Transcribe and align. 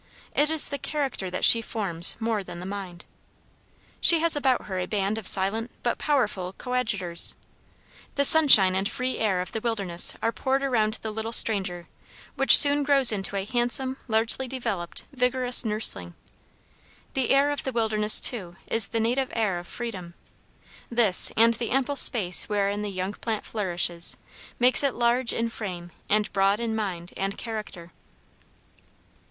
It 0.35 0.49
is 0.49 0.69
the 0.69 0.79
character 0.79 1.29
that 1.29 1.45
she 1.45 1.61
forms 1.61 2.15
more 2.19 2.43
than 2.43 2.59
the 2.59 2.65
mind. 2.65 3.05
She 3.99 4.19
has 4.21 4.35
about 4.35 4.63
her 4.65 4.79
a 4.79 4.87
band 4.87 5.19
of 5.19 5.27
silent 5.27 5.69
but 5.83 5.99
powerful 5.99 6.53
coadjutors. 6.57 7.35
The 8.15 8.25
sunshine 8.25 8.73
and 8.73 8.89
free 8.89 9.19
air 9.19 9.41
of 9.41 9.51
the 9.51 9.61
wilderness 9.61 10.15
are 10.19 10.31
poured 10.31 10.63
around 10.63 10.95
the 11.03 11.11
little 11.11 11.31
stranger, 11.31 11.87
which 12.33 12.57
soon 12.57 12.81
grows 12.81 13.11
into 13.11 13.35
a 13.35 13.45
handsome, 13.45 13.95
largely 14.07 14.47
developed, 14.47 15.03
vigorous 15.13 15.63
nursling. 15.63 16.15
The 17.13 17.29
air 17.29 17.51
of 17.51 17.61
the 17.61 17.71
wilderness, 17.71 18.19
too, 18.19 18.55
is 18.71 18.87
the 18.87 18.99
native 18.99 19.29
air 19.35 19.59
of 19.59 19.67
freedom: 19.67 20.15
this, 20.89 21.31
and 21.37 21.53
the 21.53 21.69
ample 21.69 21.95
space 21.95 22.49
wherein 22.49 22.81
the 22.81 22.89
young 22.89 23.13
plant 23.13 23.45
flourishes, 23.45 24.17
makes 24.57 24.81
it 24.81 24.95
large 24.95 25.31
in 25.31 25.49
frame 25.49 25.91
and 26.09 26.33
broad 26.33 26.59
in 26.59 26.75
mind 26.75 27.13
and 27.15 27.37
character. 27.37 27.91